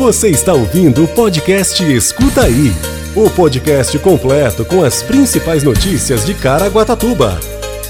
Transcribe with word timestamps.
Você 0.00 0.30
está 0.30 0.54
ouvindo 0.54 1.04
o 1.04 1.08
podcast 1.08 1.84
Escuta 1.84 2.44
Aí 2.44 2.72
o 3.14 3.28
podcast 3.28 3.98
completo 3.98 4.64
com 4.64 4.82
as 4.82 5.02
principais 5.02 5.62
notícias 5.62 6.24
de 6.24 6.32
Caraguatatuba. 6.32 7.38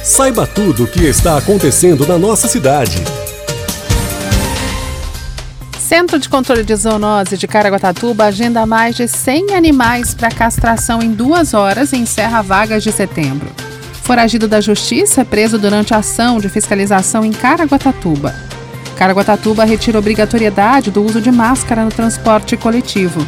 Saiba 0.03 0.45
tudo 0.45 0.83
o 0.83 0.87
que 0.89 1.05
está 1.05 1.39
acontecendo 1.39 2.05
na 2.05 2.19
nossa 2.19 2.49
cidade. 2.49 2.97
Centro 5.79 6.19
de 6.19 6.29
Controle 6.29 6.65
de 6.65 6.75
Zoonose 6.75 7.37
de 7.37 7.47
Caraguatatuba 7.47 8.25
agenda 8.25 8.67
mais 8.67 8.97
de 8.97 9.07
100 9.07 9.55
animais 9.55 10.13
para 10.13 10.33
castração 10.33 11.01
em 11.01 11.13
duas 11.13 11.55
horas 11.55 11.93
e 11.93 11.97
encerra 11.97 12.43
vagas 12.43 12.83
de 12.83 12.91
setembro. 12.91 13.49
Foragido 14.03 14.49
da 14.49 14.61
Justiça, 14.61 15.25
preso 15.25 15.61
durante 15.61 15.95
a 15.95 15.99
ação 15.99 16.41
de 16.41 16.49
fiscalização 16.49 17.25
em 17.25 17.31
Caraguatatuba. 17.31 18.35
Caraguatatuba 19.01 19.65
retira 19.65 19.99
obrigatoriedade 19.99 20.91
do 20.91 21.03
uso 21.03 21.23
de 21.23 21.33
máscara 21.33 21.83
no 21.83 21.91
transporte 21.91 22.55
coletivo. 22.55 23.27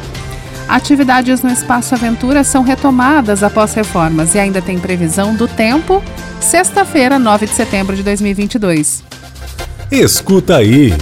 Atividades 0.69 1.41
no 1.41 1.51
Espaço 1.51 1.95
Aventura 1.95 2.45
são 2.45 2.63
retomadas 2.63 3.43
após 3.43 3.73
reformas 3.73 4.35
e 4.35 4.39
ainda 4.39 4.61
tem 4.61 4.79
previsão 4.79 5.35
do 5.35 5.49
tempo, 5.49 6.05
sexta-feira, 6.39 7.19
9 7.19 7.47
de 7.47 7.55
setembro 7.55 7.97
de 7.97 8.03
2022. 8.03 9.03
Escuta 9.91 10.59
aí. 10.59 10.93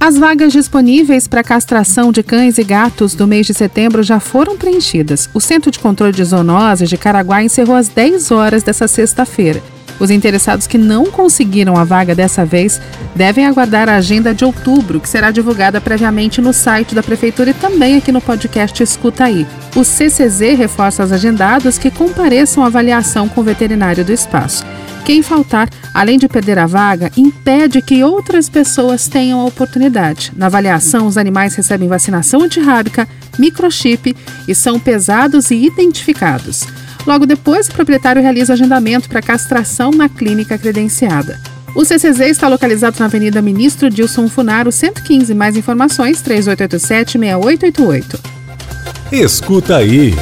As 0.00 0.16
vagas 0.16 0.50
disponíveis 0.50 1.28
para 1.28 1.44
castração 1.44 2.10
de 2.10 2.22
cães 2.22 2.56
e 2.56 2.64
gatos 2.64 3.14
do 3.14 3.26
mês 3.26 3.46
de 3.46 3.52
setembro 3.52 4.02
já 4.02 4.18
foram 4.18 4.56
preenchidas. 4.56 5.28
O 5.34 5.42
Centro 5.42 5.70
de 5.70 5.78
Controle 5.78 6.12
de 6.12 6.24
Zoonoses 6.24 6.88
de 6.88 6.96
Caraguá 6.96 7.42
encerrou 7.42 7.76
às 7.76 7.88
10 7.88 8.30
horas 8.30 8.62
dessa 8.62 8.88
sexta-feira. 8.88 9.62
Os 9.98 10.10
interessados 10.10 10.66
que 10.66 10.76
não 10.76 11.06
conseguiram 11.06 11.76
a 11.76 11.84
vaga 11.84 12.14
dessa 12.14 12.44
vez 12.44 12.80
devem 13.14 13.46
aguardar 13.46 13.88
a 13.88 13.96
agenda 13.96 14.34
de 14.34 14.44
outubro, 14.44 15.00
que 15.00 15.08
será 15.08 15.30
divulgada 15.30 15.80
previamente 15.80 16.40
no 16.40 16.52
site 16.52 16.94
da 16.94 17.02
Prefeitura 17.02 17.50
e 17.50 17.54
também 17.54 17.96
aqui 17.96 18.12
no 18.12 18.20
podcast 18.20 18.82
Escuta 18.82 19.24
Aí. 19.24 19.46
O 19.74 19.84
CCZ 19.84 20.56
reforça 20.56 21.02
aos 21.02 21.12
agendados 21.12 21.78
que 21.78 21.90
compareçam 21.90 22.62
à 22.62 22.66
avaliação 22.66 23.28
com 23.28 23.40
o 23.40 23.44
veterinário 23.44 24.04
do 24.04 24.12
espaço. 24.12 24.64
Quem 25.06 25.22
faltar, 25.22 25.70
além 25.94 26.18
de 26.18 26.26
perder 26.26 26.58
a 26.58 26.66
vaga, 26.66 27.12
impede 27.16 27.80
que 27.80 28.02
outras 28.02 28.48
pessoas 28.48 29.06
tenham 29.06 29.40
a 29.40 29.44
oportunidade. 29.44 30.32
Na 30.36 30.46
avaliação, 30.46 31.06
os 31.06 31.16
animais 31.16 31.54
recebem 31.54 31.88
vacinação 31.88 32.42
antirrábica, 32.42 33.06
microchip 33.38 34.16
e 34.48 34.54
são 34.54 34.80
pesados 34.80 35.52
e 35.52 35.64
identificados. 35.64 36.66
Logo 37.06 37.24
depois, 37.24 37.68
o 37.68 37.72
proprietário 37.72 38.20
realiza 38.20 38.52
agendamento 38.52 39.08
para 39.08 39.22
castração 39.22 39.92
na 39.92 40.08
clínica 40.08 40.58
credenciada. 40.58 41.40
O 41.74 41.84
CCZ 41.84 42.20
está 42.20 42.48
localizado 42.48 42.96
na 42.98 43.04
Avenida 43.04 43.40
Ministro 43.40 43.88
Dilson 43.88 44.28
Funaro, 44.28 44.72
115. 44.72 45.34
Mais 45.34 45.56
informações, 45.56 46.20
3887-6888. 46.22 48.18
Escuta 49.12 49.76
aí. 49.76 50.14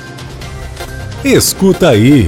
Escuta 1.26 1.90
aí. 1.90 2.28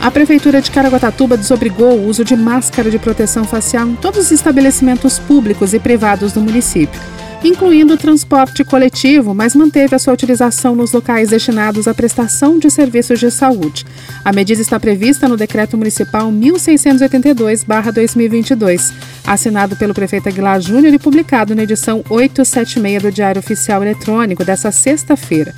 A 0.00 0.10
Prefeitura 0.10 0.60
de 0.60 0.70
Caraguatatuba 0.70 1.36
desobrigou 1.36 1.92
o 1.92 2.08
uso 2.08 2.24
de 2.24 2.34
máscara 2.34 2.90
de 2.90 2.98
proteção 2.98 3.44
facial 3.44 3.86
em 3.86 3.94
todos 3.94 4.26
os 4.26 4.30
estabelecimentos 4.32 5.18
públicos 5.18 5.74
e 5.74 5.78
privados 5.78 6.32
do 6.32 6.40
município 6.40 7.00
incluindo 7.42 7.94
o 7.94 7.98
transporte 7.98 8.62
coletivo, 8.62 9.34
mas 9.34 9.54
manteve 9.54 9.94
a 9.94 9.98
sua 9.98 10.12
utilização 10.12 10.74
nos 10.74 10.92
locais 10.92 11.30
destinados 11.30 11.88
à 11.88 11.94
prestação 11.94 12.58
de 12.58 12.70
serviços 12.70 13.18
de 13.18 13.30
saúde. 13.30 13.86
A 14.24 14.32
medida 14.32 14.60
está 14.60 14.78
prevista 14.78 15.26
no 15.28 15.36
Decreto 15.36 15.78
Municipal 15.78 16.30
1682-2022, 16.30 18.92
assinado 19.26 19.74
pelo 19.76 19.94
prefeito 19.94 20.28
Aguilar 20.28 20.60
Júnior 20.60 20.92
e 20.92 20.98
publicado 20.98 21.54
na 21.54 21.62
edição 21.62 22.04
876 22.10 23.02
do 23.02 23.10
Diário 23.10 23.40
Oficial 23.40 23.82
Eletrônico 23.82 24.44
desta 24.44 24.70
sexta-feira. 24.70 25.54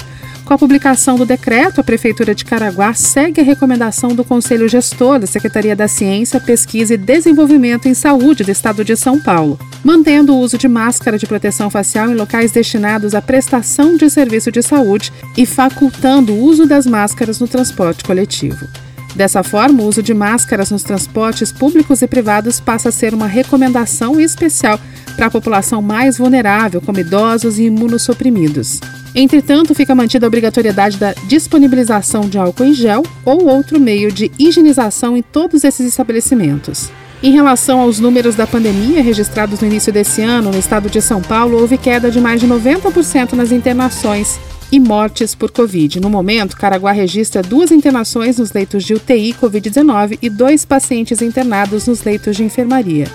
Com 0.53 0.57
a 0.57 0.59
publicação 0.59 1.17
do 1.17 1.25
decreto, 1.25 1.81
a 1.81 1.83
Prefeitura 1.83 2.35
de 2.35 2.45
Caraguá 2.45 2.93
segue 2.93 3.41
a 3.41 3.43
recomendação 3.43 4.15
do 4.15 4.23
Conselho 4.23 4.69
Gestor 4.69 5.19
da 5.19 5.27
Secretaria 5.27 5.75
da 5.75 5.89
Ciência, 5.89 6.39
Pesquisa 6.39 6.93
e 6.93 6.99
Desenvolvimento 6.99 7.89
em 7.89 7.95
Saúde 7.95 8.45
do 8.45 8.51
Estado 8.51 8.85
de 8.85 8.95
São 8.95 9.19
Paulo, 9.19 9.59
mantendo 9.83 10.35
o 10.35 10.39
uso 10.39 10.59
de 10.59 10.69
máscara 10.69 11.17
de 11.17 11.27
proteção 11.27 11.71
facial 11.71 12.11
em 12.11 12.15
locais 12.15 12.53
destinados 12.53 13.15
à 13.15 13.23
prestação 13.23 13.97
de 13.97 14.11
serviço 14.11 14.53
de 14.53 14.63
saúde 14.63 15.11
e 15.39 15.47
facultando 15.47 16.35
o 16.35 16.43
uso 16.43 16.67
das 16.67 16.87
máscaras 16.87 17.41
no 17.41 17.49
transporte 17.49 18.05
coletivo. 18.05 18.69
Dessa 19.17 19.43
forma, 19.43 19.83
o 19.83 19.87
uso 19.87 20.03
de 20.03 20.13
máscaras 20.13 20.71
nos 20.71 20.83
transportes 20.83 21.51
públicos 21.51 22.03
e 22.03 22.07
privados 22.07 22.61
passa 22.61 22.91
a 22.91 22.93
ser 22.93 23.15
uma 23.15 23.27
recomendação 23.27 24.21
especial 24.21 24.79
para 25.17 25.29
a 25.29 25.31
população 25.31 25.81
mais 25.81 26.19
vulnerável, 26.19 26.83
como 26.83 27.01
idosos 27.01 27.59
e 27.59 27.63
imunossuprimidos. 27.63 28.81
Entretanto, 29.15 29.75
fica 29.75 29.95
mantida 29.95 30.27
a 30.27 30.29
obrigatoriedade 30.29 30.97
da 30.97 31.13
disponibilização 31.27 32.29
de 32.29 32.39
álcool 32.39 32.65
em 32.65 32.75
gel 32.75 33.03
ou 33.25 33.47
outro 33.47 33.79
meio 33.79 34.11
de 34.11 34.31
higienização 34.39 35.17
em 35.17 35.23
todos 35.23 35.65
esses 35.65 35.87
estabelecimentos. 35.87 36.91
Em 37.23 37.31
relação 37.31 37.81
aos 37.81 38.01
números 38.01 38.35
da 38.35 38.47
pandemia 38.47 39.03
registrados 39.03 39.61
no 39.61 39.67
início 39.67 39.93
desse 39.93 40.23
ano 40.23 40.51
no 40.51 40.59
estado 40.59 40.91
de 40.91 41.01
São 41.01 41.23
Paulo, 41.23 41.61
houve 41.61 41.79
queda 41.79 42.11
de 42.11 42.21
mais 42.21 42.41
de 42.41 42.49
90% 42.49 43.35
nas 43.35 43.53
internações 43.53 44.41
e 44.73 44.81
mortes 44.81 45.35
por 45.35 45.51
Covid. 45.53 46.01
No 46.01 46.09
momento, 46.09 46.57
Caraguá 46.57 46.91
registra 46.91 47.43
duas 47.43 47.71
internações 47.71 48.39
nos 48.39 48.53
leitos 48.53 48.83
de 48.83 48.95
UTI 48.95 49.37
Covid-19 49.41 50.19
e 50.21 50.31
dois 50.31 50.65
pacientes 50.65 51.21
internados 51.21 51.87
nos 51.87 52.03
leitos 52.03 52.35
de 52.35 52.43
enfermaria. 52.43 53.07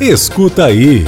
Escuta 0.00 0.66
aí. 0.66 1.04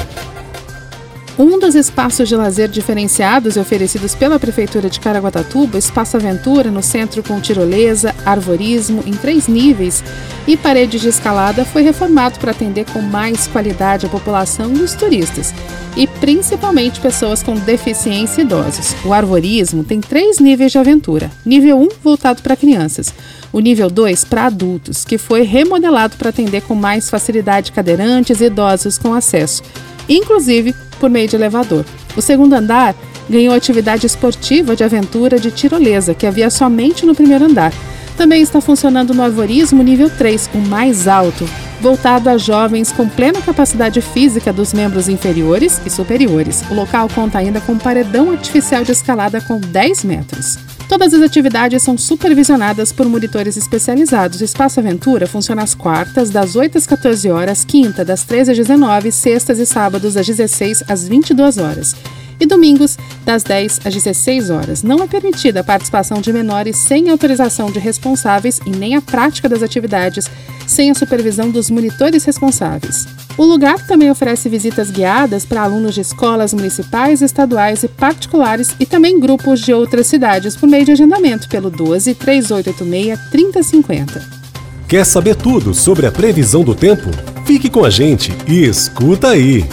Um 1.36 1.58
dos 1.58 1.74
espaços 1.74 2.28
de 2.28 2.36
lazer 2.36 2.68
diferenciados 2.68 3.56
e 3.56 3.58
oferecidos 3.58 4.14
pela 4.14 4.38
Prefeitura 4.38 4.88
de 4.88 5.00
Caraguatatuba, 5.00 5.76
Espaço 5.76 6.16
Aventura, 6.16 6.70
no 6.70 6.80
centro 6.80 7.24
com 7.24 7.40
tirolesa, 7.40 8.14
arvorismo 8.24 9.02
em 9.04 9.14
três 9.14 9.48
níveis 9.48 10.04
e 10.46 10.56
paredes 10.56 11.00
de 11.00 11.08
escalada, 11.08 11.64
foi 11.64 11.82
reformado 11.82 12.38
para 12.38 12.52
atender 12.52 12.86
com 12.92 13.02
mais 13.02 13.48
qualidade 13.48 14.06
a 14.06 14.08
população 14.08 14.72
e 14.74 14.82
os 14.82 14.94
turistas, 14.94 15.52
e 15.96 16.06
principalmente 16.06 17.00
pessoas 17.00 17.42
com 17.42 17.56
deficiência 17.56 18.40
e 18.40 18.44
idosos. 18.44 18.94
O 19.04 19.12
arvorismo 19.12 19.82
tem 19.82 20.00
três 20.00 20.38
níveis 20.38 20.70
de 20.70 20.78
aventura: 20.78 21.32
nível 21.44 21.80
1 21.80 21.88
voltado 22.00 22.42
para 22.42 22.54
crianças, 22.54 23.12
o 23.52 23.58
nível 23.58 23.90
2 23.90 24.24
para 24.24 24.46
adultos, 24.46 25.04
que 25.04 25.18
foi 25.18 25.42
remodelado 25.42 26.16
para 26.16 26.30
atender 26.30 26.62
com 26.62 26.76
mais 26.76 27.10
facilidade 27.10 27.72
cadeirantes 27.72 28.40
e 28.40 28.44
idosos 28.44 28.98
com 28.98 29.12
acesso 29.12 29.64
inclusive 30.08 30.74
por 30.98 31.10
meio 31.10 31.28
de 31.28 31.36
elevador. 31.36 31.84
O 32.16 32.22
segundo 32.22 32.54
andar 32.54 32.94
ganhou 33.28 33.54
atividade 33.54 34.06
esportiva 34.06 34.76
de 34.76 34.84
aventura 34.84 35.38
de 35.38 35.50
tirolesa, 35.50 36.14
que 36.14 36.26
havia 36.26 36.50
somente 36.50 37.06
no 37.06 37.14
primeiro 37.14 37.44
andar. 37.44 37.72
Também 38.16 38.42
está 38.42 38.60
funcionando 38.60 39.12
no 39.12 39.22
arvorismo 39.22 39.82
nível 39.82 40.08
3, 40.08 40.50
o 40.54 40.58
mais 40.58 41.08
alto, 41.08 41.48
voltado 41.80 42.30
a 42.30 42.38
jovens 42.38 42.92
com 42.92 43.08
plena 43.08 43.42
capacidade 43.42 44.00
física 44.00 44.52
dos 44.52 44.72
membros 44.72 45.08
inferiores 45.08 45.80
e 45.84 45.90
superiores. 45.90 46.62
O 46.70 46.74
local 46.74 47.08
conta 47.12 47.38
ainda 47.38 47.60
com 47.60 47.72
um 47.72 47.78
paredão 47.78 48.30
artificial 48.30 48.84
de 48.84 48.92
escalada 48.92 49.40
com 49.40 49.58
10 49.58 50.04
metros. 50.04 50.73
Todas 50.88 51.14
as 51.14 51.22
atividades 51.22 51.82
são 51.82 51.96
supervisionadas 51.96 52.92
por 52.92 53.06
monitores 53.06 53.56
especializados. 53.56 54.40
O 54.40 54.44
Espaço 54.44 54.80
Aventura 54.80 55.26
funciona 55.26 55.62
às 55.62 55.74
quartas, 55.74 56.30
das 56.30 56.56
8 56.56 56.76
às 56.78 56.86
14 56.86 57.30
horas, 57.30 57.64
quinta, 57.64 58.04
das 58.04 58.22
13 58.24 58.50
às 58.52 58.56
19, 58.56 59.10
sextas 59.10 59.58
e 59.58 59.66
sábados, 59.66 60.14
das 60.14 60.26
16 60.26 60.84
às 60.86 61.08
22 61.08 61.58
horas. 61.58 61.96
e 62.40 62.46
domingos, 62.46 62.98
das 63.24 63.42
10 63.42 63.80
às 63.84 63.94
16 63.94 64.50
horas. 64.50 64.82
Não 64.82 65.02
é 65.02 65.06
permitida 65.06 65.60
a 65.60 65.64
participação 65.64 66.20
de 66.20 66.32
menores 66.32 66.76
sem 66.76 67.08
autorização 67.10 67.70
de 67.70 67.78
responsáveis 67.78 68.60
e 68.66 68.70
nem 68.70 68.94
a 68.94 69.02
prática 69.02 69.48
das 69.48 69.62
atividades 69.62 70.30
sem 70.66 70.90
a 70.90 70.94
supervisão 70.94 71.50
dos 71.50 71.70
monitores 71.70 72.24
responsáveis. 72.24 73.06
O 73.36 73.44
lugar 73.44 73.84
também 73.86 74.10
oferece 74.10 74.48
visitas 74.48 74.90
guiadas 74.90 75.44
para 75.44 75.62
alunos 75.62 75.94
de 75.94 76.00
escolas 76.00 76.54
municipais, 76.54 77.20
estaduais 77.20 77.82
e 77.82 77.88
particulares 77.88 78.74
e 78.78 78.86
também 78.86 79.18
grupos 79.18 79.60
de 79.60 79.72
outras 79.72 80.06
cidades 80.06 80.56
por 80.56 80.68
meio 80.68 80.84
de 80.84 80.92
agendamento 80.92 81.48
pelo 81.48 81.70
12 81.70 82.14
3886 82.14 83.18
3050. 83.30 84.44
Quer 84.88 85.04
saber 85.04 85.34
tudo 85.34 85.74
sobre 85.74 86.06
a 86.06 86.12
previsão 86.12 86.62
do 86.62 86.74
tempo? 86.74 87.10
Fique 87.44 87.68
com 87.68 87.84
a 87.84 87.90
gente 87.90 88.32
e 88.46 88.64
escuta 88.64 89.30
aí! 89.30 89.64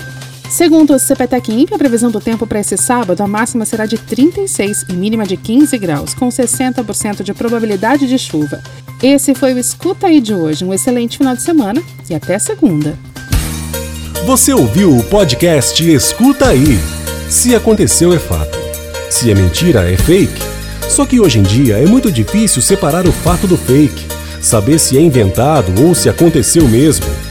Segundo 0.52 0.94
o 0.94 1.00
CPTEC 1.00 1.66
a 1.72 1.78
previsão 1.78 2.12
do 2.12 2.20
tempo 2.20 2.46
para 2.46 2.60
esse 2.60 2.76
sábado, 2.76 3.22
a 3.22 3.28
máxima 3.28 3.64
será 3.64 3.86
de 3.86 3.98
36 3.98 4.84
e 4.90 4.94
mínima 4.94 5.26
de 5.26 5.38
15 5.38 5.78
graus, 5.78 6.14
com 6.14 6.28
60% 6.28 7.24
de 7.24 7.34
probabilidade 7.34 8.06
de 8.06 8.20
chuva. 8.20 8.62
Esse 9.02 9.34
foi 9.34 9.54
o 9.54 9.58
Escuta 9.58 10.08
Aí 10.08 10.20
de 10.20 10.34
hoje. 10.34 10.66
Um 10.66 10.74
excelente 10.74 11.18
final 11.18 11.38
de 11.38 11.42
semana 11.42 11.82
e 12.10 12.14
até 12.14 12.38
segunda. 12.38 13.00
Você 14.26 14.54
ouviu 14.54 14.98
o 14.98 15.04
podcast 15.06 15.90
Escuta 15.90 16.50
Aí. 16.50 16.78
Se 17.30 17.56
aconteceu, 17.56 18.12
é 18.12 18.20
fato. 18.20 18.60
Se 19.10 19.32
é 19.32 19.34
mentira, 19.34 19.90
é 19.90 19.96
fake. 19.96 20.42
Só 20.90 21.06
que 21.06 21.22
hoje 21.22 21.40
em 21.40 21.44
dia 21.44 21.78
é 21.78 21.86
muito 21.86 22.12
difícil 22.12 22.62
separar 22.62 23.08
o 23.08 23.14
fato 23.14 23.48
do 23.48 23.56
fake, 23.56 24.06
saber 24.42 24.80
se 24.80 24.98
é 24.98 25.02
inventado 25.02 25.82
ou 25.82 25.96
se 25.96 26.10
aconteceu 26.10 26.68
mesmo. 26.68 27.31